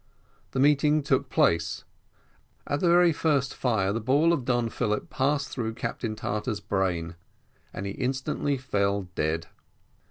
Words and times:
The 0.53 0.59
meeting 0.59 1.03
took 1.03 1.29
place 1.29 1.83
at 2.65 2.79
the 2.79 3.13
first 3.15 3.53
fire 3.53 3.93
the 3.93 3.99
ball 3.99 4.33
of 4.33 4.45
Don 4.45 4.67
Philip 4.69 5.11
passed 5.11 5.49
through 5.49 5.75
Captain 5.75 6.15
Tartar's 6.15 6.59
brain, 6.59 7.13
and 7.71 7.85
he 7.85 7.91
instantly 7.91 8.57
fell 8.57 9.03
dead. 9.13 9.45